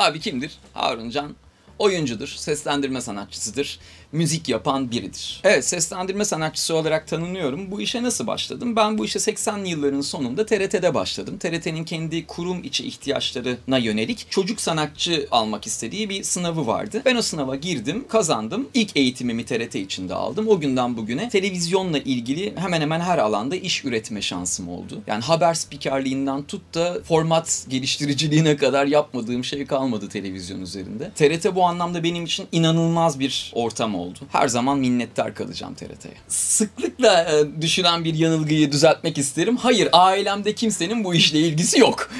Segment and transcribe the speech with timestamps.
[0.00, 0.58] Abi kimdir?
[0.74, 1.36] Harun Can
[1.80, 3.78] oyuncudur, seslendirme sanatçısıdır,
[4.12, 5.40] müzik yapan biridir.
[5.44, 7.70] Evet, seslendirme sanatçısı olarak tanınıyorum.
[7.70, 8.76] Bu işe nasıl başladım?
[8.76, 11.38] Ben bu işe 80'li yılların sonunda TRT'de başladım.
[11.38, 17.02] TRT'nin kendi kurum içi ihtiyaçlarına yönelik çocuk sanatçı almak istediği bir sınavı vardı.
[17.04, 18.68] Ben o sınava girdim, kazandım.
[18.74, 20.48] İlk eğitimimi TRT içinde aldım.
[20.48, 25.02] O günden bugüne televizyonla ilgili hemen hemen her alanda iş üretme şansım oldu.
[25.06, 31.10] Yani haber spikerliğinden tut da format geliştiriciliğine kadar yapmadığım şey kalmadı televizyon üzerinde.
[31.14, 34.18] TRT bu anlamda benim için inanılmaz bir ortam oldu.
[34.32, 36.14] Her zaman minnettar kalacağım TRT'ye.
[36.28, 39.56] Sıklıkla e, düşünen bir yanılgıyı düzeltmek isterim.
[39.56, 42.10] Hayır, ailemde kimsenin bu işle ilgisi yok.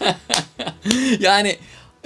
[1.20, 1.56] yani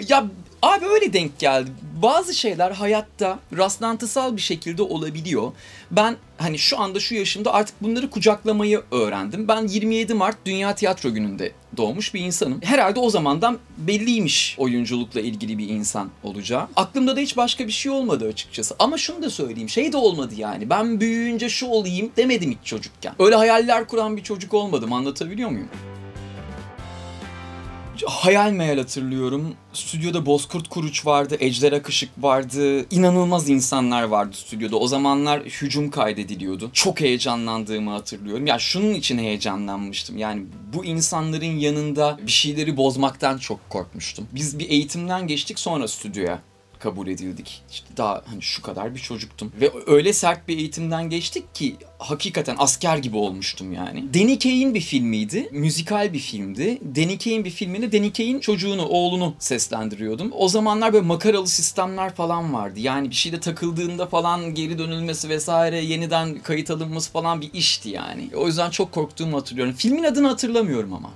[0.09, 0.27] ya
[0.63, 1.71] Abi öyle denk geldi.
[2.03, 5.53] Bazı şeyler hayatta rastlantısal bir şekilde olabiliyor.
[5.91, 9.49] Ben hani şu anda şu yaşımda artık bunları kucaklamayı öğrendim.
[9.49, 12.61] Ben 27 Mart Dünya Tiyatro Günü'nde doğmuş bir insanım.
[12.63, 16.69] Herhalde o zamandan belliymiş oyunculukla ilgili bir insan olacağı.
[16.77, 18.75] Aklımda da hiç başka bir şey olmadı açıkçası.
[18.79, 19.69] Ama şunu da söyleyeyim.
[19.69, 20.71] Şey de olmadı yani.
[20.71, 23.15] Ben büyüyünce şu olayım demedim hiç çocukken.
[23.19, 24.93] Öyle hayaller kuran bir çocuk olmadım.
[24.93, 25.69] Anlatabiliyor muyum?
[28.07, 29.55] Hayal meyal hatırlıyorum.
[29.73, 32.87] Stüdyoda Bozkurt Kuruç vardı, Ejder Akışık vardı.
[32.91, 34.77] İnanılmaz insanlar vardı stüdyoda.
[34.77, 36.71] O zamanlar hücum kaydediliyordu.
[36.73, 38.47] Çok heyecanlandığımı hatırlıyorum.
[38.47, 40.19] Ya şunun için heyecanlanmıştım.
[40.19, 40.43] Yani
[40.73, 44.29] bu insanların yanında bir şeyleri bozmaktan çok korkmuştum.
[44.33, 46.43] Biz bir eğitimden geçtik sonra stüdyoya
[46.83, 47.63] kabul edildik.
[47.71, 49.53] İşte daha hani şu kadar bir çocuktum.
[49.61, 54.15] Ve öyle sert bir eğitimden geçtik ki hakikaten asker gibi olmuştum yani.
[54.15, 55.49] Danny Kaye'in bir filmiydi.
[55.53, 56.79] Müzikal bir filmdi.
[56.97, 60.31] Danny Kaye'in bir filminde Danny Kaye'in çocuğunu, oğlunu seslendiriyordum.
[60.37, 62.81] O zamanlar böyle makaralı sistemler falan vardı.
[62.81, 68.31] Yani bir şeyde takıldığında falan geri dönülmesi vesaire yeniden kayıt alınması falan bir işti yani.
[68.37, 69.75] O yüzden çok korktuğumu hatırlıyorum.
[69.75, 71.11] Filmin adını hatırlamıyorum ama.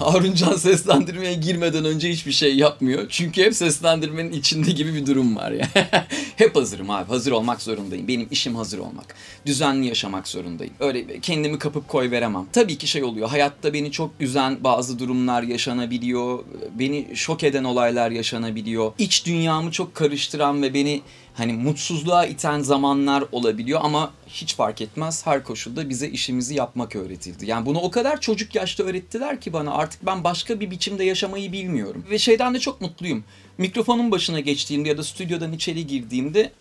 [0.04, 3.06] Haruncan seslendirmeye girmeden önce hiçbir şey yapmıyor.
[3.08, 5.68] Çünkü hep seslendirmenin içinde gibi bir durum var ya.
[6.36, 7.08] hep hazırım abi.
[7.08, 8.08] Hazır olmak zorundayım.
[8.08, 9.14] Benim işim hazır olmak.
[9.46, 10.74] Düzenli yaşamak zorundayım.
[10.80, 12.46] Öyle kendimi kapıp koy veremem.
[12.52, 13.28] Tabii ki şey oluyor.
[13.28, 16.44] Hayatta beni çok üzen bazı durumlar yaşanabiliyor.
[16.78, 18.92] Beni şok eden olaylar yaşanabiliyor.
[18.98, 21.02] İç dünyamı çok karıştıran ve beni
[21.40, 25.26] hani mutsuzluğa iten zamanlar olabiliyor ama hiç fark etmez.
[25.26, 27.46] Her koşulda bize işimizi yapmak öğretildi.
[27.46, 31.52] Yani bunu o kadar çocuk yaşta öğrettiler ki bana artık ben başka bir biçimde yaşamayı
[31.52, 32.04] bilmiyorum.
[32.10, 33.24] Ve şeyden de çok mutluyum.
[33.58, 36.52] Mikrofonun başına geçtiğimde ya da stüdyodan içeri girdiğimde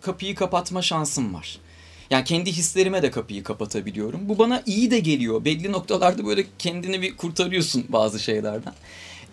[0.00, 1.58] kapıyı kapatma şansım var.
[2.10, 4.28] Yani kendi hislerime de kapıyı kapatabiliyorum.
[4.28, 5.44] Bu bana iyi de geliyor.
[5.44, 8.74] Belli noktalarda böyle kendini bir kurtarıyorsun bazı şeylerden.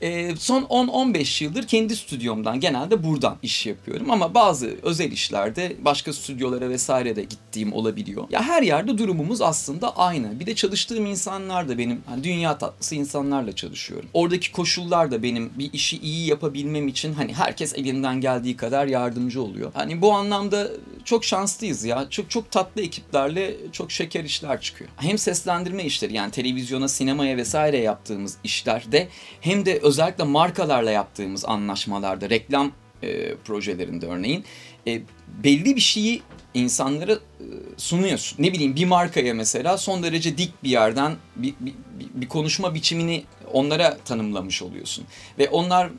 [0.02, 6.14] E, son 10-15 yıldır kendi stüdyomdan genelde buradan iş yapıyorum ama bazı özel işlerde başka
[6.14, 8.28] stüdyolara vesaire de gittiğim olabiliyor.
[8.30, 10.40] Ya her yerde durumumuz aslında aynı.
[10.40, 14.10] Bir de çalıştığım insanlar da benim hani dünya tatlısı insanlarla çalışıyorum.
[14.14, 19.42] Oradaki koşullar da benim bir işi iyi yapabilmem için hani herkes elinden geldiği kadar yardımcı
[19.42, 19.72] oluyor.
[19.74, 20.68] Hani bu anlamda
[21.06, 22.08] çok şanslıyız ya.
[22.10, 24.90] Çok çok tatlı ekiplerle çok şeker işler çıkıyor.
[24.98, 29.08] Hem seslendirme işleri yani televizyona, sinemaya vesaire yaptığımız işlerde
[29.42, 32.72] hem de özellikle markalarla yaptığımız anlaşmalarda, reklam
[33.04, 34.44] e, projelerinde örneğin
[34.88, 35.02] e,
[35.44, 36.22] belli bir şeyi
[36.54, 37.46] insanlara e,
[37.78, 38.44] sunuyorsun.
[38.44, 41.74] Ne bileyim bir markaya mesela son derece dik bir yerden bir, bir,
[42.14, 43.24] bir konuşma biçimini
[43.54, 45.06] onlara tanımlamış oluyorsun.
[45.40, 45.90] Ve onlar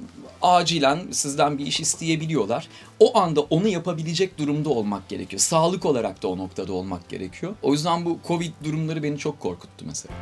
[0.43, 2.69] acilen sizden bir iş isteyebiliyorlar.
[3.01, 5.41] O anda onu yapabilecek durumda olmak gerekiyor.
[5.41, 7.55] Sağlık olarak da o noktada olmak gerekiyor.
[7.63, 10.15] O yüzden bu Covid durumları beni çok korkuttu mesela.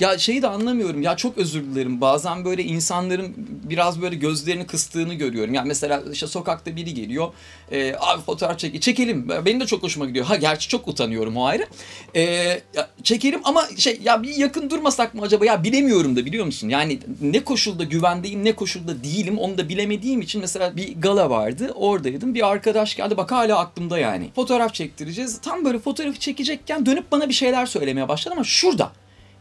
[0.00, 1.02] Ya şeyi de anlamıyorum.
[1.02, 2.00] Ya çok özür dilerim.
[2.00, 3.34] Bazen böyle insanların
[3.64, 5.54] biraz böyle gözlerini kıstığını görüyorum.
[5.54, 7.32] Ya mesela işte sokakta biri geliyor.
[7.72, 9.28] E, abi fotoğraf çek çekelim.
[9.28, 10.26] Benim de çok hoşuma gidiyor.
[10.26, 11.66] Ha gerçi çok utanıyorum o ayrı.
[12.14, 12.22] E,
[12.74, 15.44] ya, çekelim ama şey ya bir yakın durmasak mı acaba?
[15.44, 16.68] Ya bilemiyorum da biliyor musun?
[16.68, 21.72] Yani ne koşulda güvendeyim ne koşulda değilim onu da bilemediğim için mesela bir gala vardı.
[21.74, 22.34] Oradaydım.
[22.34, 23.16] Bir arkadaş geldi.
[23.16, 24.30] Bak hala aklımda yani.
[24.34, 25.40] Fotoğraf çektireceğiz.
[25.40, 28.92] Tam böyle fotoğrafı çekecekken dönüp bana bir şeyler söylemeye başladı ama şurada.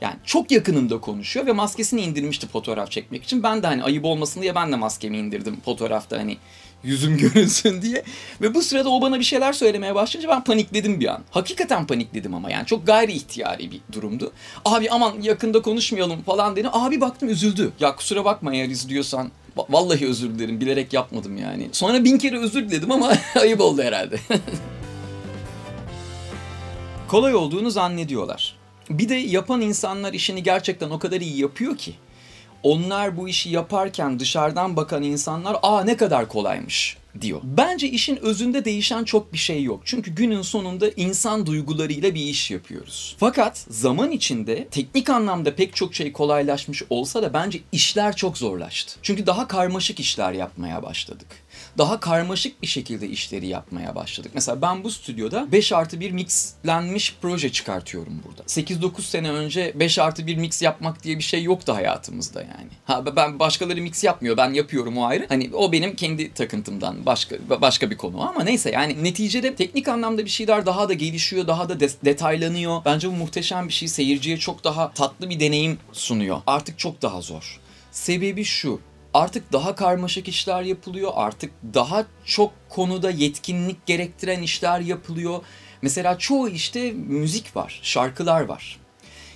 [0.02, 3.44] Yani çok yakınımda konuşuyor ve maskesini indirmişti fotoğraf çekmek için.
[3.44, 6.38] Ben de hani ayıp olmasın diye ben de maskemi indirdim fotoğrafta hani
[6.84, 8.04] yüzüm görünsün diye.
[8.42, 11.24] Ve bu sırada o bana bir şeyler söylemeye başlayınca ben panikledim bir an.
[11.32, 14.32] Hakikaten panikledim ama yani çok gayri ihtiyari bir durumdu.
[14.66, 16.68] Abi aman yakında konuşmayalım falan dedi.
[16.72, 17.72] Abi baktım üzüldü.
[17.80, 19.32] Ya kusura bakma eğer izliyorsan.
[19.70, 21.70] Vallahi özür dilerim bilerek yapmadım yani.
[21.72, 24.20] Sonra bin kere özür diledim ama ayıp oldu herhalde.
[27.08, 28.59] Kolay olduğunu zannediyorlar.
[28.90, 31.94] Bir de yapan insanlar işini gerçekten o kadar iyi yapıyor ki
[32.64, 37.42] onlar bu işi yaparken dışarıdan bakan insanlar aa ne kadar kolaymış diyor.
[37.44, 39.82] Bence işin özünde değişen çok bir şey yok.
[39.86, 43.16] Çünkü günün sonunda insan duygularıyla bir iş yapıyoruz.
[43.20, 49.00] Fakat zaman içinde teknik anlamda pek çok şey kolaylaşmış olsa da bence işler çok zorlaştı.
[49.02, 51.28] Çünkü daha karmaşık işler yapmaya başladık
[51.78, 54.32] daha karmaşık bir şekilde işleri yapmaya başladık.
[54.34, 58.42] Mesela ben bu stüdyoda 5 artı 1 mixlenmiş proje çıkartıyorum burada.
[58.42, 62.70] 8-9 sene önce 5 artı 1 mix yapmak diye bir şey yoktu hayatımızda yani.
[62.86, 65.26] Ha ben başkaları mix yapmıyor ben yapıyorum o ayrı.
[65.30, 70.26] Hani o benim kendi takıntımdan başka başka bir konu ama neyse yani neticede teknik anlamda
[70.26, 72.86] bir şeyler daha da gelişiyor, daha da de- detaylanıyor.
[72.86, 76.42] Bence bu muhteşem bir şey seyirciye çok daha tatlı bir deneyim sunuyor.
[76.48, 77.60] Artık çok daha zor.
[77.92, 78.80] Sebebi şu
[79.14, 81.12] artık daha karmaşık işler yapılıyor.
[81.16, 85.42] Artık daha çok konuda yetkinlik gerektiren işler yapılıyor.
[85.82, 88.80] Mesela çoğu işte müzik var, şarkılar var.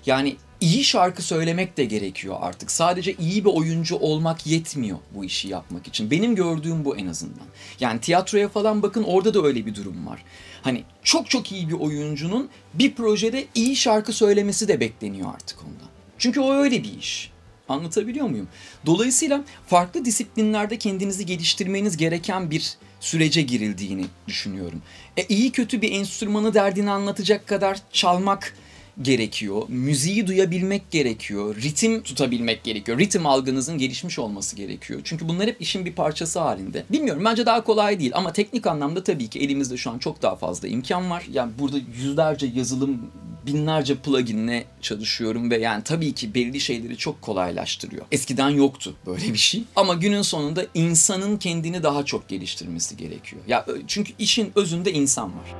[0.06, 2.72] Yani iyi şarkı söylemek de gerekiyor artık.
[2.72, 6.12] Sadece iyi bir oyuncu olmak yetmiyor bu işi yapmak için.
[6.12, 7.46] Benim gördüğüm bu en azından.
[7.80, 10.24] Yani tiyatroya falan bakın orada da öyle bir durum var.
[10.62, 15.90] Hani çok çok iyi bir oyuncunun bir projede iyi şarkı söylemesi de bekleniyor artık ondan.
[16.18, 17.33] Çünkü o öyle bir iş.
[17.70, 18.48] Anlatabiliyor muyum?
[18.86, 24.82] Dolayısıyla farklı disiplinlerde kendinizi geliştirmeniz gereken bir sürece girildiğini düşünüyorum.
[25.18, 28.54] E, iyi kötü bir enstrümanı derdini anlatacak kadar çalmak
[29.02, 29.62] gerekiyor.
[29.68, 31.56] Müziği duyabilmek gerekiyor.
[31.56, 33.00] Ritim tutabilmek gerekiyor.
[33.00, 35.02] Ritim algınızın gelişmiş olması gerekiyor.
[35.04, 36.84] Çünkü bunlar hep işin bir parçası halinde.
[36.90, 40.36] Bilmiyorum bence daha kolay değil ama teknik anlamda tabii ki elimizde şu an çok daha
[40.36, 41.26] fazla imkan var.
[41.32, 43.12] Yani burada yüzlerce yazılım
[43.46, 48.06] binlerce pluginle çalışıyorum ve yani tabii ki belli şeyleri çok kolaylaştırıyor.
[48.12, 49.64] Eskiden yoktu böyle bir şey.
[49.76, 53.42] Ama günün sonunda insanın kendini daha çok geliştirmesi gerekiyor.
[53.48, 55.56] Ya çünkü işin özünde insan var.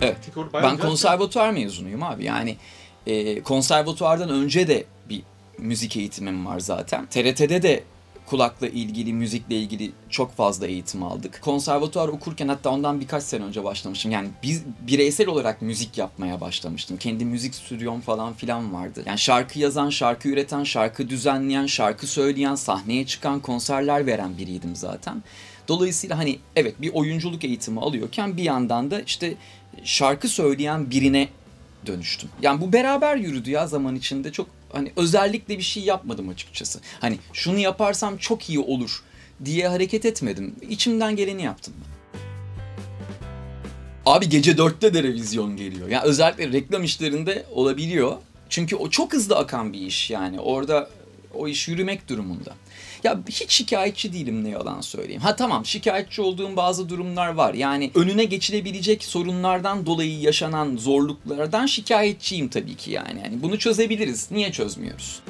[0.00, 0.16] Evet.
[0.52, 2.24] Ben konservatuvar mezunuyum abi.
[2.24, 2.56] Yani
[3.06, 5.22] e, konservatuvardan önce de bir
[5.58, 7.06] müzik eğitimim var zaten.
[7.06, 7.84] TRT'de de
[8.30, 11.40] kulakla ilgili, müzikle ilgili çok fazla eğitim aldık.
[11.42, 14.10] Konservatuvar okurken hatta ondan birkaç sene önce başlamıştım.
[14.10, 16.96] Yani biz bireysel olarak müzik yapmaya başlamıştım.
[16.96, 19.02] Kendi müzik stüdyom falan filan vardı.
[19.06, 25.22] Yani şarkı yazan, şarkı üreten, şarkı düzenleyen, şarkı söyleyen, sahneye çıkan, konserler veren biriydim zaten.
[25.68, 29.34] Dolayısıyla hani evet bir oyunculuk eğitimi alıyorken bir yandan da işte
[29.84, 31.28] şarkı söyleyen birine
[31.86, 32.30] dönüştüm.
[32.42, 36.80] Yani bu beraber yürüdü ya zaman içinde çok hani özellikle bir şey yapmadım açıkçası.
[37.00, 39.02] Hani şunu yaparsam çok iyi olur
[39.44, 40.54] diye hareket etmedim.
[40.68, 41.74] İçimden geleni yaptım.
[44.06, 45.88] Abi gece dörtte de revizyon geliyor.
[45.88, 48.16] Yani özellikle reklam işlerinde olabiliyor.
[48.48, 50.40] Çünkü o çok hızlı akan bir iş yani.
[50.40, 50.90] Orada
[51.34, 52.54] o iş yürümek durumunda.
[53.04, 55.22] Ya hiç şikayetçi değilim ne yalan söyleyeyim.
[55.22, 57.54] Ha tamam şikayetçi olduğum bazı durumlar var.
[57.54, 63.20] Yani önüne geçilebilecek sorunlardan dolayı yaşanan zorluklardan şikayetçiyim tabii ki yani.
[63.24, 64.30] yani bunu çözebiliriz.
[64.30, 65.20] Niye çözmüyoruz?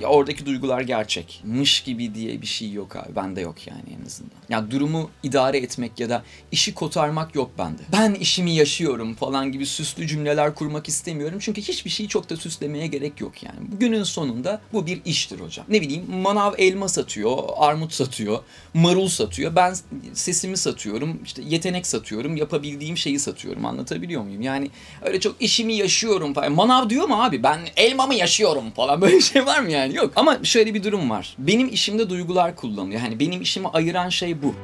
[0.00, 1.40] Ya oradaki duygular gerçek.
[1.44, 3.16] Mış gibi diye bir şey yok abi.
[3.16, 4.36] Bende yok yani en azından.
[4.48, 6.22] Ya durumu idare etmek ya da
[6.52, 7.82] işi kotarmak yok bende.
[7.92, 11.38] Ben işimi yaşıyorum falan gibi süslü cümleler kurmak istemiyorum.
[11.40, 13.56] Çünkü hiçbir şeyi çok da süslemeye gerek yok yani.
[13.72, 15.66] Bugünün sonunda bu bir iştir hocam.
[15.68, 18.38] Ne bileyim manav elma satıyor, armut satıyor,
[18.74, 19.56] marul satıyor.
[19.56, 19.74] Ben
[20.12, 23.64] sesimi satıyorum, işte yetenek satıyorum, yapabildiğim şeyi satıyorum.
[23.66, 24.42] Anlatabiliyor muyum?
[24.42, 24.70] Yani
[25.02, 26.52] öyle çok işimi yaşıyorum falan.
[26.52, 27.42] Manav diyor mu abi?
[27.42, 29.00] Ben elmamı yaşıyorum falan.
[29.00, 29.85] Böyle şey var mı yani?
[29.94, 30.12] Yok.
[30.16, 31.34] Ama şöyle bir durum var.
[31.38, 33.00] Benim işimde duygular kullanılıyor.
[33.00, 34.54] Yani benim işimi ayıran şey bu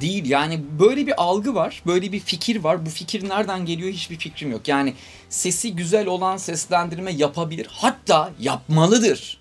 [0.00, 0.30] değil.
[0.30, 2.86] Yani böyle bir algı var, böyle bir fikir var.
[2.86, 4.68] Bu fikir nereden geliyor hiçbir fikrim yok.
[4.68, 4.94] Yani
[5.28, 9.38] sesi güzel olan seslendirme yapabilir, hatta yapmalıdır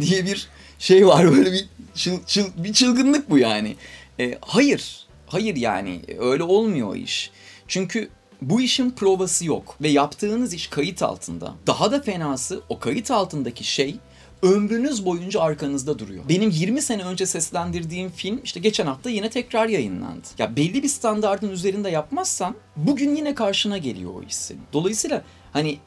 [0.00, 1.32] diye bir şey var.
[1.36, 3.76] Böyle bir çıl, çıl, bir çılgınlık bu yani.
[4.20, 7.30] E, hayır, hayır yani öyle olmuyor iş.
[7.68, 8.08] Çünkü
[8.50, 11.54] bu işin provası yok ve yaptığınız iş kayıt altında.
[11.66, 13.96] Daha da fenası o kayıt altındaki şey
[14.42, 16.24] ömrünüz boyunca arkanızda duruyor.
[16.28, 20.26] Benim 20 sene önce seslendirdiğim film işte geçen hafta yine tekrar yayınlandı.
[20.38, 24.36] Ya belli bir standardın üzerinde yapmazsan bugün yine karşına geliyor o iş.
[24.72, 25.22] Dolayısıyla
[25.52, 25.78] hani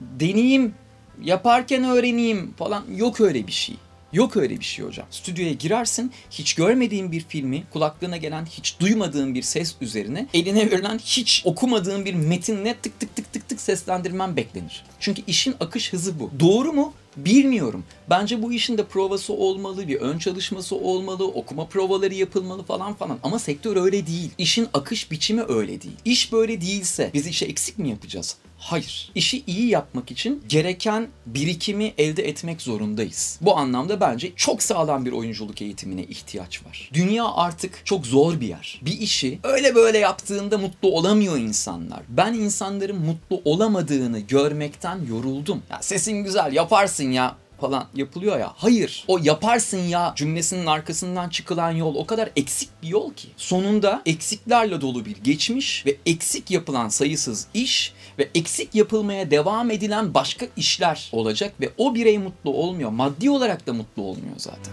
[0.00, 0.74] deneyim,
[1.22, 3.76] yaparken öğreneyim falan yok öyle bir şey.
[4.12, 5.06] Yok öyle bir şey hocam.
[5.10, 10.98] Stüdyoya girersin, hiç görmediğin bir filmi, kulaklığına gelen hiç duymadığın bir ses üzerine, eline verilen
[10.98, 14.84] hiç okumadığın bir metinle tık tık tık tık tık seslendirmen beklenir.
[15.00, 16.30] Çünkü işin akış hızı bu.
[16.40, 16.92] Doğru mu?
[17.16, 17.84] Bilmiyorum.
[18.12, 23.18] Bence bu işin de provası olmalı, bir ön çalışması olmalı, okuma provaları yapılmalı falan falan.
[23.22, 24.30] Ama sektör öyle değil.
[24.38, 25.96] İşin akış biçimi öyle değil.
[26.04, 28.36] İş böyle değilse biz işe eksik mi yapacağız?
[28.58, 29.10] Hayır.
[29.14, 33.38] İşi iyi yapmak için gereken birikimi elde etmek zorundayız.
[33.40, 36.90] Bu anlamda bence çok sağlam bir oyunculuk eğitimine ihtiyaç var.
[36.92, 38.80] Dünya artık çok zor bir yer.
[38.82, 42.00] Bir işi öyle böyle yaptığında mutlu olamıyor insanlar.
[42.08, 45.62] Ben insanların mutlu olamadığını görmekten yoruldum.
[45.70, 48.52] Ya sesin güzel yaparsın ya falan yapılıyor ya.
[48.56, 49.04] Hayır.
[49.08, 53.28] O yaparsın ya cümlesinin arkasından çıkılan yol o kadar eksik bir yol ki.
[53.36, 60.14] Sonunda eksiklerle dolu bir geçmiş ve eksik yapılan sayısız iş ve eksik yapılmaya devam edilen
[60.14, 62.90] başka işler olacak ve o birey mutlu olmuyor.
[62.90, 64.72] Maddi olarak da mutlu olmuyor zaten.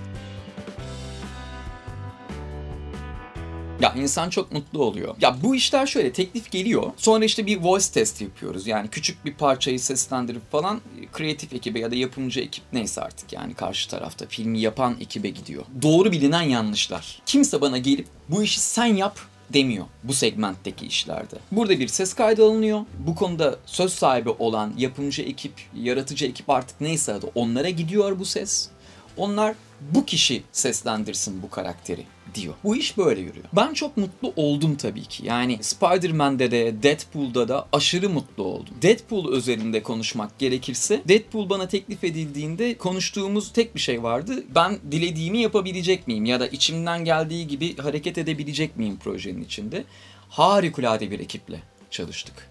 [3.81, 5.15] Ya insan çok mutlu oluyor.
[5.21, 6.91] Ya bu işler şöyle teklif geliyor.
[6.97, 8.67] Sonra işte bir voice test yapıyoruz.
[8.67, 10.81] Yani küçük bir parçayı seslendirip falan
[11.13, 15.63] kreatif ekibe ya da yapımcı ekip neyse artık yani karşı tarafta filmi yapan ekibe gidiyor.
[15.81, 17.21] Doğru bilinen yanlışlar.
[17.25, 19.19] Kimse bana gelip bu işi sen yap
[19.53, 21.35] demiyor bu segmentteki işlerde.
[21.51, 22.81] Burada bir ses kaydı alınıyor.
[22.99, 28.25] Bu konuda söz sahibi olan yapımcı ekip, yaratıcı ekip artık neyse adı onlara gidiyor bu
[28.25, 28.69] ses.
[29.17, 32.05] Onlar bu kişi seslendirsin bu karakteri
[32.35, 32.53] diyor.
[32.63, 33.45] Bu iş böyle yürüyor.
[33.55, 35.25] Ben çok mutlu oldum tabii ki.
[35.25, 38.75] Yani Spider-Man'de de Deadpool'da da aşırı mutlu oldum.
[38.81, 44.43] Deadpool özelinde konuşmak gerekirse Deadpool bana teklif edildiğinde konuştuğumuz tek bir şey vardı.
[44.55, 49.83] Ben dilediğimi yapabilecek miyim ya da içimden geldiği gibi hareket edebilecek miyim projenin içinde?
[50.29, 52.48] Harikulade bir ekiple çalıştık.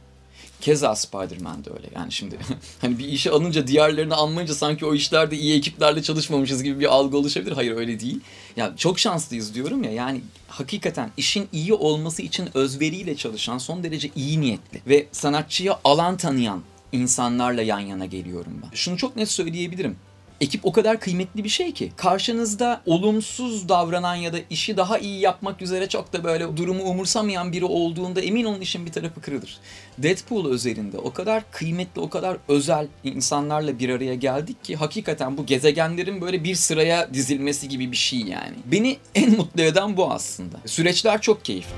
[0.60, 1.88] Keza Spider-Man de öyle.
[1.94, 2.38] Yani şimdi
[2.80, 7.16] hani bir işe alınca diğerlerini almayınca sanki o işlerde iyi ekiplerle çalışmamışız gibi bir algı
[7.16, 7.52] oluşabilir.
[7.52, 8.20] Hayır öyle değil.
[8.56, 9.92] Ya çok şanslıyız diyorum ya.
[9.92, 16.16] Yani hakikaten işin iyi olması için özveriyle çalışan son derece iyi niyetli ve sanatçıya alan
[16.16, 16.62] tanıyan
[16.92, 18.70] insanlarla yan yana geliyorum ben.
[18.74, 19.96] Şunu çok net söyleyebilirim
[20.40, 21.92] ekip o kadar kıymetli bir şey ki.
[21.96, 27.52] Karşınızda olumsuz davranan ya da işi daha iyi yapmak üzere çok da böyle durumu umursamayan
[27.52, 29.58] biri olduğunda emin olun işin bir tarafı kırılır.
[29.98, 35.46] Deadpool özelinde o kadar kıymetli, o kadar özel insanlarla bir araya geldik ki hakikaten bu
[35.46, 38.56] gezegenlerin böyle bir sıraya dizilmesi gibi bir şey yani.
[38.64, 40.56] Beni en mutlu eden bu aslında.
[40.66, 41.74] Süreçler çok keyifli.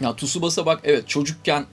[0.00, 1.66] Ya Tsubasa bak evet çocukken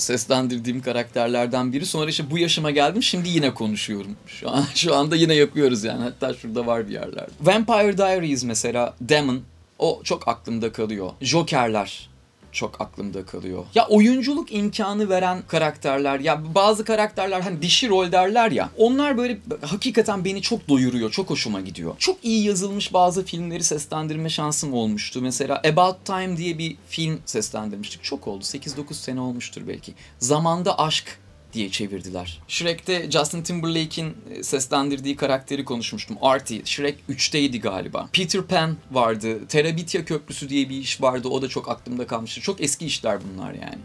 [0.00, 1.86] seslendirdiğim karakterlerden biri.
[1.86, 4.16] Sonra işte bu yaşıma geldim şimdi yine konuşuyorum.
[4.26, 6.02] Şu an şu anda yine yapıyoruz yani.
[6.02, 7.30] Hatta şurada var bir yerlerde.
[7.40, 9.40] Vampire Diaries mesela Demon
[9.78, 11.10] o çok aklımda kalıyor.
[11.20, 12.10] Joker'ler
[12.52, 13.64] çok aklımda kalıyor.
[13.74, 19.38] Ya oyunculuk imkanı veren karakterler ya bazı karakterler hani dişi rol derler ya onlar böyle
[19.62, 21.10] hakikaten beni çok doyuruyor.
[21.10, 21.94] Çok hoşuma gidiyor.
[21.98, 25.20] Çok iyi yazılmış bazı filmleri seslendirme şansım olmuştu.
[25.22, 28.02] Mesela About Time diye bir film seslendirmiştik.
[28.02, 28.44] Çok oldu.
[28.44, 29.94] 8-9 sene olmuştur belki.
[30.18, 31.18] Zamanda Aşk
[31.52, 32.40] diye çevirdiler.
[32.48, 36.16] Shrek'te Justin Timberlake'in e, seslendirdiği karakteri konuşmuştum.
[36.22, 36.62] Artie.
[36.64, 38.08] Shrek 3'teydi galiba.
[38.12, 39.46] Peter Pan vardı.
[39.48, 41.28] Terabitya Köprüsü diye bir iş vardı.
[41.28, 42.40] O da çok aklımda kalmıştı.
[42.40, 43.78] Çok eski işler bunlar yani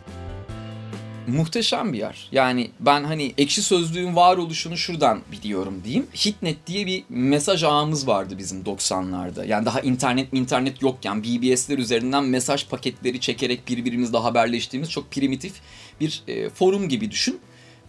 [1.27, 2.29] muhteşem bir yer.
[2.31, 6.07] Yani ben hani ekşi sözlüğün varoluşunu şuradan biliyorum diyeyim.
[6.25, 9.47] Hitnet diye bir mesaj ağımız vardı bizim 90'larda.
[9.47, 15.53] Yani daha internet internet yokken BBS'ler üzerinden mesaj paketleri çekerek birbirimizle haberleştiğimiz çok primitif
[15.99, 17.39] bir e, forum gibi düşün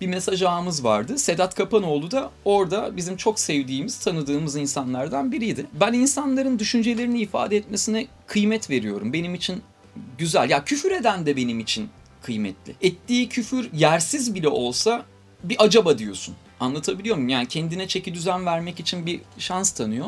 [0.01, 1.19] bir mesaj ağımız vardı.
[1.19, 5.67] Sedat Kapanoğlu da orada bizim çok sevdiğimiz, tanıdığımız insanlardan biriydi.
[5.81, 9.13] Ben insanların düşüncelerini ifade etmesine kıymet veriyorum.
[9.13, 9.63] Benim için
[10.19, 10.51] güzel.
[10.51, 11.89] Ya küfür eden de benim için
[12.23, 12.75] kıymetli.
[12.83, 15.05] Ettiği küfür yersiz bile olsa
[15.45, 16.35] bir acaba diyorsun.
[16.61, 17.29] Anlatabiliyor muyum?
[17.29, 20.07] Yani kendine çeki düzen vermek için bir şans tanıyor.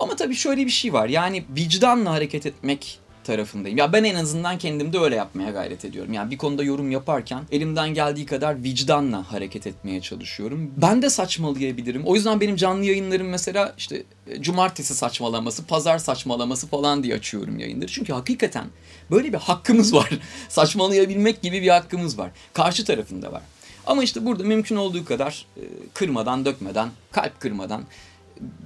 [0.00, 1.08] Ama tabii şöyle bir şey var.
[1.08, 3.78] Yani vicdanla hareket etmek tarafındayım.
[3.78, 6.12] Ya ben en azından kendimde öyle yapmaya gayret ediyorum.
[6.12, 10.70] Yani bir konuda yorum yaparken elimden geldiği kadar vicdanla hareket etmeye çalışıyorum.
[10.76, 12.02] Ben de saçmalayabilirim.
[12.04, 17.58] O yüzden benim canlı yayınlarım mesela işte e, cumartesi saçmalaması, pazar saçmalaması falan diye açıyorum
[17.58, 17.88] yayınları.
[17.88, 18.64] Çünkü hakikaten
[19.10, 20.10] böyle bir hakkımız var.
[20.48, 22.30] Saçmalayabilmek gibi bir hakkımız var.
[22.52, 23.42] Karşı tarafında var.
[23.86, 25.62] Ama işte burada mümkün olduğu kadar e,
[25.94, 27.84] kırmadan, dökmeden, kalp kırmadan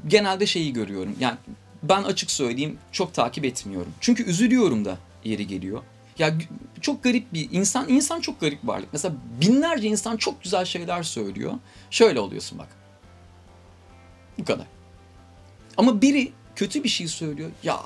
[0.08, 1.16] genelde şeyi görüyorum.
[1.20, 1.36] Yani
[1.88, 3.92] ben açık söyleyeyim çok takip etmiyorum.
[4.00, 5.82] Çünkü üzülüyorum da yeri geliyor.
[6.18, 6.34] Ya
[6.80, 8.88] çok garip bir insan, insan çok garip varlık.
[8.92, 11.52] Mesela binlerce insan çok güzel şeyler söylüyor.
[11.90, 12.68] Şöyle oluyorsun bak.
[14.38, 14.66] Bu kadar.
[15.76, 17.50] Ama biri kötü bir şey söylüyor.
[17.62, 17.80] Ya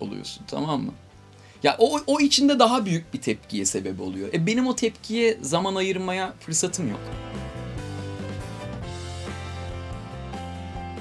[0.00, 0.92] oluyorsun tamam mı?
[1.62, 4.28] Ya o, o içinde daha büyük bir tepkiye sebep oluyor.
[4.34, 7.00] E benim o tepkiye zaman ayırmaya fırsatım yok.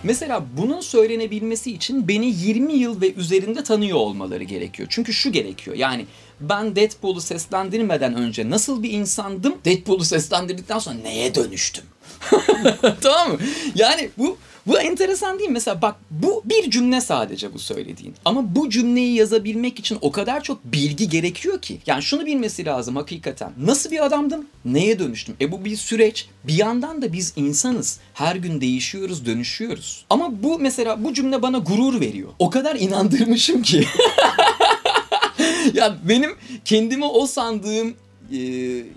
[0.06, 4.88] Mesela bunun söylenebilmesi için beni 20 yıl ve üzerinde tanıyor olmaları gerekiyor.
[4.92, 5.76] Çünkü şu gerekiyor.
[5.76, 6.06] Yani
[6.40, 9.56] ben Deadpool'u seslendirmeden önce nasıl bir insandım?
[9.66, 11.84] Deadpool'u seslendirdikten sonra neye dönüştüm?
[13.02, 13.38] tamam mı?
[13.76, 15.54] Yani bu bu enteresan değil mi?
[15.54, 18.16] Mesela bak bu bir cümle sadece bu söylediğin.
[18.26, 21.80] Ama bu cümleyi yazabilmek için o kadar çok bilgi gerekiyor ki.
[21.86, 23.52] Yani şunu bilmesi lazım hakikaten.
[23.58, 24.46] Nasıl bir adamdım?
[24.66, 25.36] Neye dönüştüm?
[25.42, 26.28] E bu bir süreç.
[26.44, 28.00] Bir yandan da biz insanız.
[28.14, 30.06] Her gün değişiyoruz, dönüşüyoruz.
[30.10, 32.30] Ama bu mesela bu cümle bana gurur veriyor.
[32.40, 33.86] O kadar inandırmışım ki.
[35.74, 36.32] ya benim
[36.66, 37.94] kendimi o sandığım
[38.32, 38.38] e,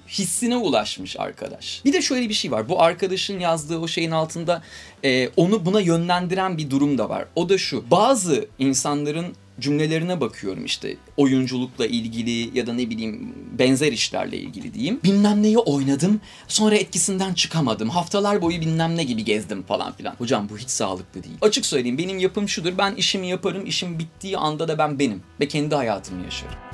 [0.09, 1.83] hissine ulaşmış arkadaş.
[1.85, 2.69] Bir de şöyle bir şey var.
[2.69, 4.63] Bu arkadaşın yazdığı o şeyin altında
[5.05, 7.25] e, onu buna yönlendiren bir durum da var.
[7.37, 7.91] O da şu.
[7.91, 9.27] Bazı insanların
[9.61, 15.01] cümlelerine bakıyorum işte oyunculukla ilgili ya da ne bileyim benzer işlerle ilgili diyeyim.
[15.05, 17.89] Bilmem neyi oynadım sonra etkisinden çıkamadım.
[17.89, 20.15] Haftalar boyu bilmem ne gibi gezdim falan filan.
[20.15, 21.37] Hocam bu hiç sağlıklı değil.
[21.43, 22.79] Açık söyleyeyim benim yapım şudur.
[22.79, 23.67] Ben işimi yaparım.
[23.67, 26.68] işim bittiği anda da ben benim ve kendi hayatımı yaşarım.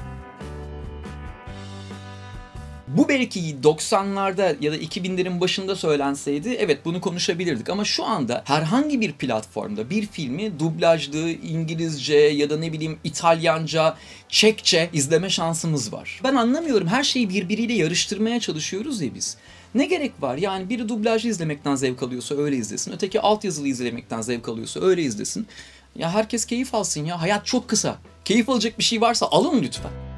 [2.97, 9.01] Bu belki 90'larda ya da 2000'lerin başında söylenseydi evet bunu konuşabilirdik ama şu anda herhangi
[9.01, 13.97] bir platformda bir filmi dublajlı, İngilizce ya da ne bileyim İtalyanca,
[14.29, 16.21] Çekçe izleme şansımız var.
[16.25, 19.37] Ben anlamıyorum her şeyi birbiriyle yarıştırmaya çalışıyoruz ya biz.
[19.75, 20.37] Ne gerek var?
[20.37, 22.93] Yani biri dublajlı izlemekten zevk alıyorsa öyle izlesin.
[22.93, 25.47] Öteki altyazılı izlemekten zevk alıyorsa öyle izlesin.
[25.97, 27.21] Ya herkes keyif alsın ya.
[27.21, 27.99] Hayat çok kısa.
[28.25, 30.14] Keyif alacak bir şey varsa alın lütfen.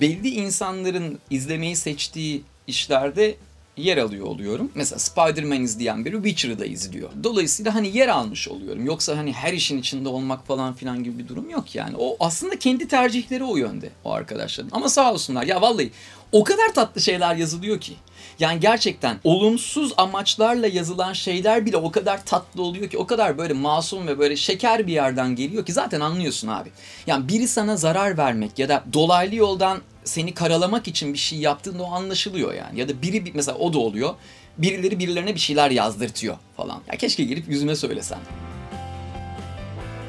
[0.00, 3.36] Belli insanların izlemeyi seçtiği işlerde
[3.76, 4.72] yer alıyor oluyorum.
[4.74, 7.10] Mesela Spider-Man izleyen biri Witcher'ı da izliyor.
[7.24, 8.86] Dolayısıyla hani yer almış oluyorum.
[8.86, 11.96] Yoksa hani her işin içinde olmak falan filan gibi bir durum yok yani.
[11.98, 14.70] O aslında kendi tercihleri o yönde o arkadaşların.
[14.72, 15.90] Ama sağ olsunlar ya vallahi
[16.32, 17.96] o kadar tatlı şeyler yazılıyor ki.
[18.38, 23.52] Yani gerçekten olumsuz amaçlarla yazılan şeyler bile o kadar tatlı oluyor ki o kadar böyle
[23.52, 26.68] masum ve böyle şeker bir yerden geliyor ki zaten anlıyorsun abi.
[27.06, 31.82] Yani biri sana zarar vermek ya da dolaylı yoldan seni karalamak için bir şey yaptığında
[31.82, 32.80] o anlaşılıyor yani.
[32.80, 34.14] Ya da biri mesela o da oluyor.
[34.58, 36.80] Birileri birilerine bir şeyler yazdırtıyor falan.
[36.92, 38.18] Ya keşke gelip yüzüme söylesen.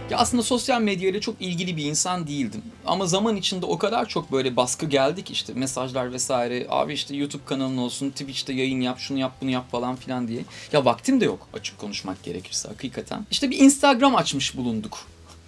[0.09, 2.61] Ya aslında sosyal medyayla çok ilgili bir insan değildim.
[2.85, 6.67] Ama zaman içinde o kadar çok böyle baskı geldi ki işte mesajlar vesaire.
[6.69, 10.41] Abi işte YouTube kanalın olsun, Twitch'te yayın yap, şunu yap, bunu yap falan filan diye.
[10.73, 13.25] Ya vaktim de yok açık konuşmak gerekirse hakikaten.
[13.31, 14.97] İşte bir Instagram açmış bulunduk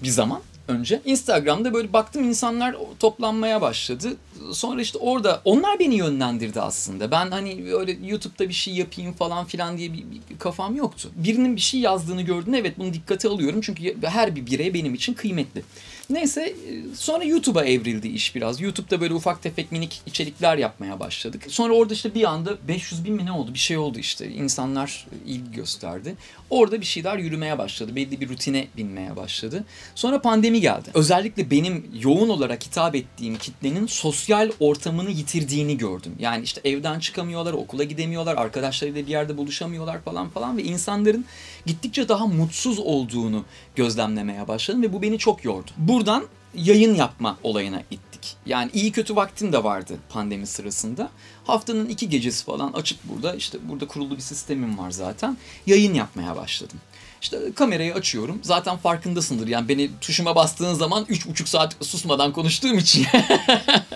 [0.04, 1.02] bir zaman önce.
[1.06, 4.08] Instagram'da böyle baktım insanlar toplanmaya başladı.
[4.54, 7.12] Sonra işte orada onlar beni yönlendirdi aslında.
[7.12, 11.10] Ben hani öyle YouTube'da bir şey yapayım falan filan diye bir, bir kafam yoktu.
[11.16, 15.14] Birinin bir şey yazdığını gördün evet bunu dikkate alıyorum çünkü her bir birey benim için
[15.14, 15.64] kıymetli.
[16.12, 18.62] Neyse e, sonra YouTube'a evrildi iş biraz.
[18.62, 21.44] YouTube'da böyle ufak tefek minik içerikler yapmaya başladık.
[21.48, 24.30] Sonra orada işte bir anda 500 bin mi ne oldu bir şey oldu işte.
[24.30, 26.16] İnsanlar ilgi gösterdi.
[26.50, 27.96] Orada bir şeyler yürümeye başladı.
[27.96, 29.66] Belli bir rutine binmeye başladı.
[29.96, 30.90] Sonra pandemi geldi.
[30.94, 36.16] Özellikle benim yoğun olarak hitap ettiğim kitlenin sosyal ortamını yitirdiğini gördüm.
[36.20, 41.26] Yani işte evden çıkamıyorlar, okula gidemiyorlar, arkadaşlarıyla bir yerde buluşamıyorlar falan falan ve insanların
[41.66, 43.46] gittikçe daha mutsuz olduğunu
[43.76, 45.72] gözlemlemeye başladım ve bu beni çok yordu.
[45.78, 46.24] Buradan
[46.56, 48.36] yayın yapma olayına ittik.
[48.46, 51.10] Yani iyi kötü vaktim de vardı pandemi sırasında.
[51.44, 53.36] Haftanın iki gecesi falan açık burada.
[53.36, 55.38] İşte burada kurulu bir sistemim var zaten.
[55.66, 56.78] Yayın yapmaya başladım.
[57.22, 58.40] İşte kamerayı açıyorum.
[58.44, 59.48] Zaten farkındasındır.
[59.48, 63.06] Yani beni tuşuma bastığın zaman 3,5 saat susmadan konuştuğum için.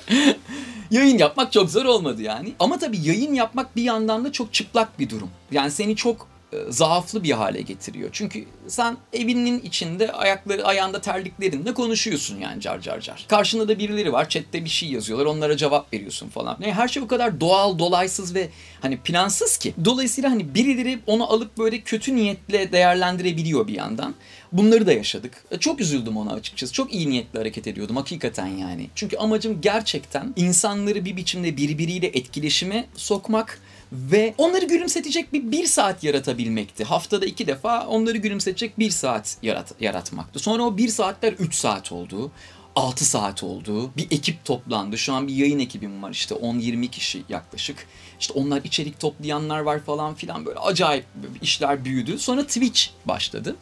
[0.91, 2.53] yayın yapmak çok zor olmadı yani.
[2.59, 5.29] Ama tabii yayın yapmak bir yandan da çok çıplak bir durum.
[5.51, 6.27] Yani seni çok
[6.69, 8.09] zaaflı bir hale getiriyor.
[8.11, 13.25] Çünkü sen evinin içinde ayakları ayağında terliklerinle konuşuyorsun yani car car car.
[13.27, 16.57] Karşında da birileri var chatte bir şey yazıyorlar onlara cevap veriyorsun falan.
[16.61, 18.49] Yani her şey o kadar doğal, dolaysız ve
[18.81, 19.73] hani plansız ki.
[19.85, 24.15] Dolayısıyla hani birileri onu alıp böyle kötü niyetle değerlendirebiliyor bir yandan.
[24.57, 25.43] Bunları da yaşadık.
[25.51, 26.73] E, çok üzüldüm ona açıkçası.
[26.73, 28.89] Çok iyi niyetli hareket ediyordum hakikaten yani.
[28.95, 36.03] Çünkü amacım gerçekten insanları bir biçimde birbiriyle etkileşime sokmak ve onları gülümsetecek bir bir saat
[36.03, 36.83] yaratabilmekti.
[36.83, 40.39] Haftada iki defa onları gülümsetecek bir saat yarat yaratmaktı.
[40.39, 42.31] Sonra o bir saatler üç saat oldu.
[42.75, 43.91] 6 saat oldu.
[43.97, 44.97] Bir ekip toplandı.
[44.97, 47.87] Şu an bir yayın ekibim var işte 10-20 kişi yaklaşık.
[48.19, 51.05] İşte onlar içerik toplayanlar var falan filan böyle acayip
[51.41, 52.19] işler büyüdü.
[52.19, 53.55] Sonra Twitch başladı.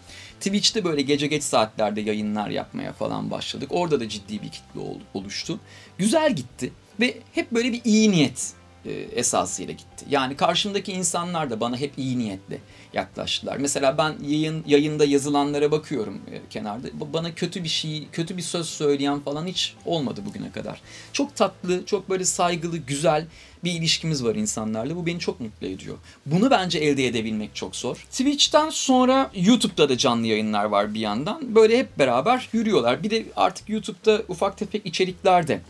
[0.44, 3.70] Twitch'te böyle gece geç saatlerde yayınlar yapmaya falan başladık.
[3.72, 4.80] Orada da ciddi bir kitle
[5.14, 5.60] oluştu.
[5.98, 8.54] Güzel gitti ve hep böyle bir iyi niyet
[8.86, 10.06] e, esasıyla gitti.
[10.10, 12.60] Yani karşımdaki insanlar da bana hep iyi niyetli
[12.94, 13.58] yaklaştılar.
[13.58, 16.88] Mesela ben yayın yayında yazılanlara bakıyorum e, kenarda.
[17.14, 20.82] Bana kötü bir şey, kötü bir söz söyleyen falan hiç olmadı bugüne kadar.
[21.14, 23.26] Çok tatlı, çok böyle saygılı, güzel
[23.64, 24.96] bir ilişkimiz var insanlarla.
[24.96, 25.98] Bu beni çok mutlu ediyor.
[26.26, 27.96] Bunu bence elde edebilmek çok zor.
[28.12, 31.56] Twitch'ten sonra YouTube'da da canlı yayınlar var bir yandan.
[31.56, 33.04] Böyle hep beraber yürüyorlar.
[33.04, 35.62] Bir de artık YouTube'da ufak tefek içerikler de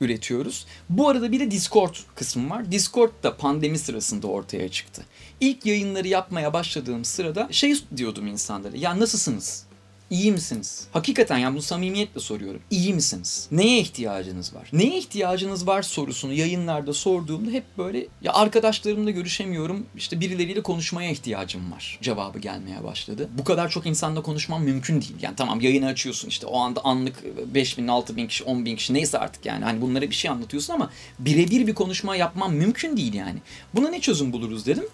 [0.00, 0.66] üretiyoruz.
[0.88, 2.72] Bu arada bir de Discord kısmı var.
[2.72, 5.02] Discord da pandemi sırasında ortaya çıktı.
[5.40, 8.76] İlk yayınları yapmaya başladığım sırada şey diyordum insanlara.
[8.76, 9.64] Ya nasılsınız?
[10.12, 10.86] İyi misiniz?
[10.92, 12.60] Hakikaten yani bunu samimiyetle soruyorum.
[12.70, 13.48] İyi misiniz?
[13.50, 14.68] Neye ihtiyacınız var?
[14.72, 19.86] Neye ihtiyacınız var sorusunu yayınlarda sorduğumda hep böyle ya arkadaşlarımla görüşemiyorum.
[19.96, 21.98] işte birileriyle konuşmaya ihtiyacım var.
[22.02, 23.28] Cevabı gelmeye başladı.
[23.38, 25.14] Bu kadar çok insanla konuşmam mümkün değil.
[25.22, 28.76] Yani tamam yayını açıyorsun işte o anda anlık 5 bin, 6 bin kişi, 10 bin
[28.76, 29.64] kişi neyse artık yani.
[29.64, 33.38] Hani bunlara bir şey anlatıyorsun ama birebir bir konuşma yapmam mümkün değil yani.
[33.74, 34.84] Buna ne çözüm buluruz dedim.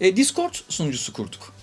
[0.00, 1.57] E, Discord sunucusu kurduk.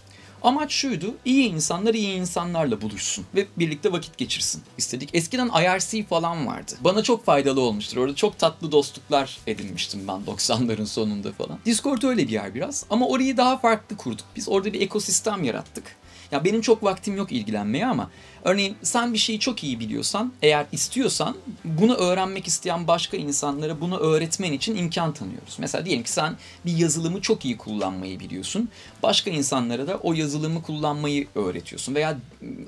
[0.46, 5.10] Amaç şuydu, iyi insanlar iyi insanlarla buluşsun ve birlikte vakit geçirsin istedik.
[5.14, 6.72] Eskiden IRC falan vardı.
[6.82, 7.98] Bana çok faydalı olmuştur.
[7.98, 11.60] Orada çok tatlı dostluklar edinmiştim ben 90'ların sonunda falan.
[11.66, 14.26] Discord öyle bir yer biraz ama orayı daha farklı kurduk.
[14.36, 15.96] Biz orada bir ekosistem yarattık.
[16.36, 18.10] Ya benim çok vaktim yok ilgilenmeye ama
[18.44, 23.98] örneğin sen bir şeyi çok iyi biliyorsan, eğer istiyorsan bunu öğrenmek isteyen başka insanlara bunu
[23.98, 25.56] öğretmen için imkan tanıyoruz.
[25.60, 28.70] Mesela diyelim ki sen bir yazılımı çok iyi kullanmayı biliyorsun.
[29.04, 32.18] Başka insanlara da o yazılımı kullanmayı öğretiyorsun veya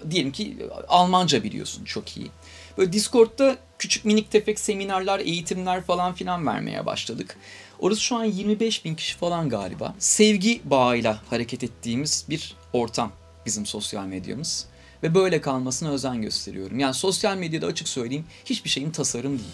[0.10, 2.28] diyelim ki Almanca biliyorsun çok iyi.
[2.78, 7.38] Böyle Discord'da küçük minik tefek seminerler, eğitimler falan filan vermeye başladık.
[7.80, 9.96] Orası şu an 25 bin kişi falan galiba.
[10.00, 13.12] Sevgi bağıyla hareket ettiğimiz bir ortam
[13.48, 14.66] bizim sosyal medyamız.
[15.04, 16.80] Ve böyle kalmasına özen gösteriyorum.
[16.80, 19.52] Yani sosyal medyada açık söyleyeyim hiçbir şeyin tasarım değil.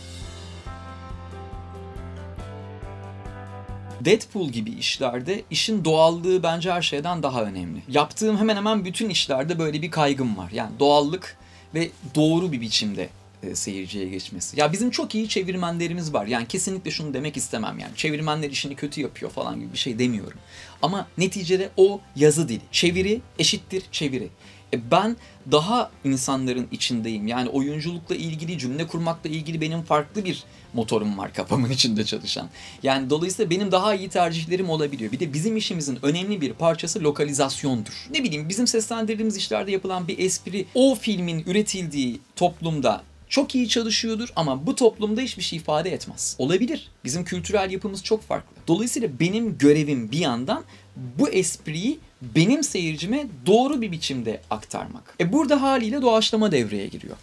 [4.06, 7.84] Deadpool gibi işlerde işin doğallığı bence her şeyden daha önemli.
[7.88, 10.51] Yaptığım hemen hemen bütün işlerde böyle bir kaygım var.
[10.51, 11.38] Yani doğallık
[11.75, 13.10] ve doğru bir biçimde
[13.43, 14.60] e, seyirciye geçmesi.
[14.60, 16.25] Ya bizim çok iyi çevirmenlerimiz var.
[16.25, 17.91] Yani kesinlikle şunu demek istemem yani.
[17.95, 20.39] Çevirmenler işini kötü yapıyor falan gibi bir şey demiyorum.
[20.82, 22.62] Ama neticede o yazı dili.
[22.71, 24.29] Çeviri eşittir çeviri.
[24.73, 25.17] E ben
[25.51, 27.27] daha insanların içindeyim.
[27.27, 32.49] Yani oyunculukla ilgili, cümle kurmakla ilgili benim farklı bir motorum var kafamın içinde çalışan.
[32.84, 35.12] Yani dolayısıyla benim daha iyi tercihlerim olabiliyor.
[35.12, 38.08] Bir de bizim işimizin önemli bir parçası lokalizasyondur.
[38.12, 43.03] Ne bileyim bizim seslendirdiğimiz işlerde yapılan bir espri o filmin üretildiği toplumda
[43.34, 46.36] çok iyi çalışıyordur ama bu toplumda hiçbir şey ifade etmez.
[46.39, 46.89] Olabilir.
[47.04, 48.56] Bizim kültürel yapımız çok farklı.
[48.67, 50.63] Dolayısıyla benim görevim bir yandan
[50.96, 55.15] bu espriyi benim seyircime doğru bir biçimde aktarmak.
[55.19, 57.17] E burada haliyle doğaçlama devreye giriyor.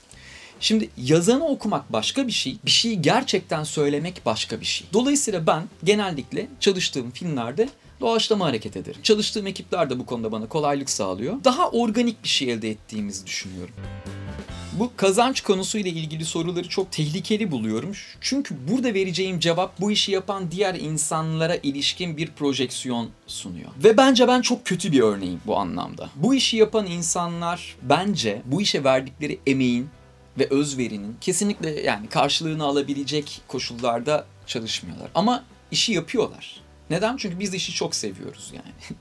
[0.61, 4.87] Şimdi yazanı okumak başka bir şey, bir şeyi gerçekten söylemek başka bir şey.
[4.93, 7.69] Dolayısıyla ben genellikle çalıştığım filmlerde
[8.01, 9.01] doğaçlama hareket ederim.
[9.03, 11.45] Çalıştığım ekipler de bu konuda bana kolaylık sağlıyor.
[11.45, 13.75] Daha organik bir şey elde ettiğimizi düşünüyorum.
[14.81, 17.93] Bu kazanç konusuyla ilgili soruları çok tehlikeli buluyorum.
[18.21, 23.71] Çünkü burada vereceğim cevap bu işi yapan diğer insanlara ilişkin bir projeksiyon sunuyor.
[23.85, 26.11] Ve bence ben çok kötü bir örneğim bu anlamda.
[26.17, 29.89] Bu işi yapan insanlar bence bu işe verdikleri emeğin
[30.39, 35.11] ve özverinin kesinlikle yani karşılığını alabilecek koşullarda çalışmıyorlar.
[35.15, 36.61] Ama işi yapıyorlar.
[36.91, 37.17] Neden?
[37.17, 38.99] Çünkü biz işi çok seviyoruz yani.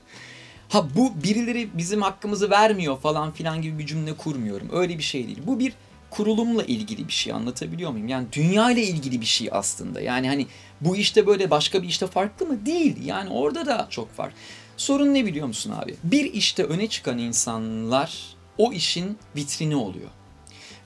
[0.70, 4.68] Ha bu birileri bizim hakkımızı vermiyor falan filan gibi bir cümle kurmuyorum.
[4.72, 5.38] Öyle bir şey değil.
[5.46, 5.72] Bu bir
[6.10, 8.08] kurulumla ilgili bir şey anlatabiliyor muyum?
[8.08, 10.00] Yani dünya ile ilgili bir şey aslında.
[10.00, 10.46] Yani hani
[10.80, 12.66] bu işte böyle başka bir işte farklı mı?
[12.66, 13.04] Değil.
[13.04, 14.32] Yani orada da çok var.
[14.76, 15.96] Sorun ne biliyor musun abi?
[16.04, 20.10] Bir işte öne çıkan insanlar o işin vitrini oluyor.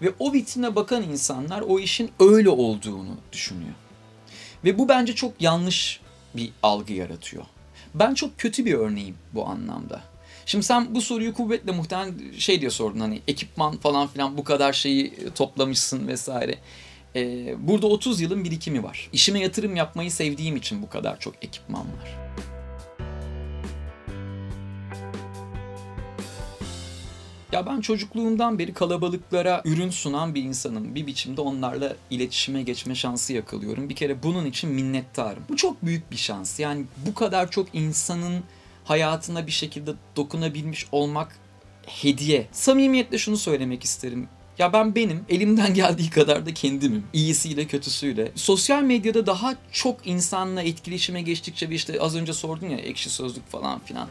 [0.02, 3.74] Ve o vitrine bakan insanlar o işin öyle olduğunu düşünüyor.
[4.64, 6.00] Ve bu bence çok yanlış
[6.34, 7.44] bir algı yaratıyor.
[7.94, 10.02] Ben çok kötü bir örneğim bu anlamda.
[10.46, 14.72] Şimdi sen bu soruyu kuvvetle muhtemelen şey diye sordun hani ekipman falan filan bu kadar
[14.72, 16.58] şeyi toplamışsın vesaire.
[17.16, 19.08] Ee, burada 30 yılın birikimi var.
[19.12, 22.23] İşime yatırım yapmayı sevdiğim için bu kadar çok ekipman var.
[27.54, 30.94] Ya ben çocukluğumdan beri kalabalıklara ürün sunan bir insanım.
[30.94, 33.88] Bir biçimde onlarla iletişime geçme şansı yakalıyorum.
[33.88, 35.42] Bir kere bunun için minnettarım.
[35.48, 36.60] Bu çok büyük bir şans.
[36.60, 38.44] Yani bu kadar çok insanın
[38.84, 41.38] hayatına bir şekilde dokunabilmiş olmak
[41.86, 42.46] hediye.
[42.52, 44.28] Samimiyetle şunu söylemek isterim.
[44.58, 47.04] Ya ben benim elimden geldiği kadar da kendimim.
[47.12, 48.32] İyisiyle kötüsüyle.
[48.34, 53.50] Sosyal medyada daha çok insanla etkileşime geçtikçe ve işte az önce sordun ya ekşi sözlük
[53.50, 54.08] falan filan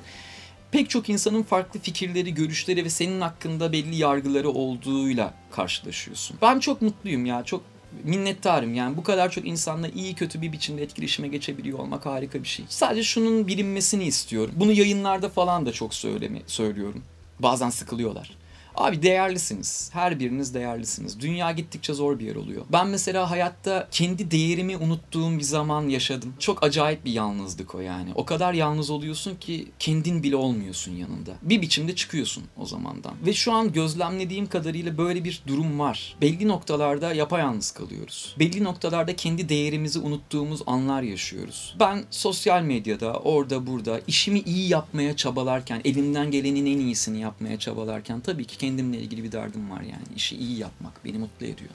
[0.74, 6.38] pek çok insanın farklı fikirleri, görüşleri ve senin hakkında belli yargıları olduğuyla karşılaşıyorsun.
[6.42, 7.62] Ben çok mutluyum ya, çok
[8.04, 12.48] minnettarım yani bu kadar çok insanla iyi kötü bir biçimde etkileşime geçebiliyor olmak harika bir
[12.48, 12.66] şey.
[12.70, 14.54] Sadece şunun bilinmesini istiyorum.
[14.58, 17.04] Bunu yayınlarda falan da çok söylemi söylüyorum.
[17.40, 18.32] Bazen sıkılıyorlar.
[18.76, 19.90] Abi değerlisiniz.
[19.94, 21.20] Her biriniz değerlisiniz.
[21.20, 22.66] Dünya gittikçe zor bir yer oluyor.
[22.72, 26.34] Ben mesela hayatta kendi değerimi unuttuğum bir zaman yaşadım.
[26.40, 28.10] Çok acayip bir yalnızlık o yani.
[28.16, 31.32] O kadar yalnız oluyorsun ki kendin bile olmuyorsun yanında.
[31.42, 33.14] Bir biçimde çıkıyorsun o zamandan.
[33.26, 36.16] Ve şu an gözlemlediğim kadarıyla böyle bir durum var.
[36.22, 38.36] Belli noktalarda yapayalnız kalıyoruz.
[38.40, 41.76] Belli noktalarda kendi değerimizi unuttuğumuz anlar yaşıyoruz.
[41.80, 48.20] Ben sosyal medyada, orada burada işimi iyi yapmaya çabalarken, elimden gelenin en iyisini yapmaya çabalarken
[48.20, 50.04] tabii ki kendimle ilgili bir derdim var yani.
[50.16, 51.70] İşi iyi yapmak beni mutlu ediyor.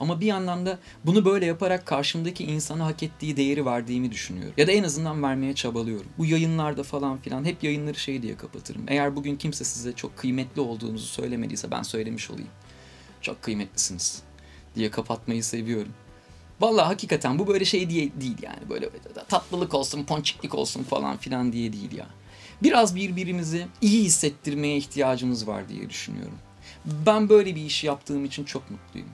[0.00, 4.54] Ama bir yandan da bunu böyle yaparak karşımdaki insana hak ettiği değeri verdiğimi düşünüyorum.
[4.56, 6.10] Ya da en azından vermeye çabalıyorum.
[6.18, 8.82] Bu yayınlarda falan filan hep yayınları şey diye kapatırım.
[8.88, 12.50] Eğer bugün kimse size çok kıymetli olduğunuzu söylemediyse ben söylemiş olayım.
[13.20, 14.22] Çok kıymetlisiniz
[14.74, 15.92] diye kapatmayı seviyorum.
[16.60, 18.90] Vallahi hakikaten bu böyle şey diye değil yani böyle
[19.28, 22.06] tatlılık olsun, ponçiklik olsun falan filan diye değil ya.
[22.62, 26.38] Biraz birbirimizi iyi hissettirmeye ihtiyacımız var diye düşünüyorum.
[26.84, 29.08] Ben böyle bir iş yaptığım için çok mutluyum.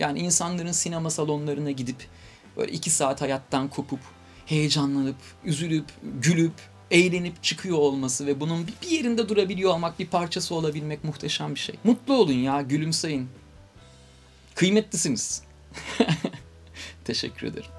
[0.00, 2.08] Yani insanların sinema salonlarına gidip
[2.56, 4.00] böyle iki saat hayattan kopup
[4.46, 5.84] heyecanlanıp, üzülüp,
[6.22, 6.52] gülüp,
[6.90, 11.74] eğlenip çıkıyor olması ve bunun bir yerinde durabiliyor olmak, bir parçası olabilmek muhteşem bir şey.
[11.84, 13.28] Mutlu olun ya, gülümseyin.
[14.54, 15.42] Kıymetlisiniz.
[17.04, 17.70] Teşekkür ederim.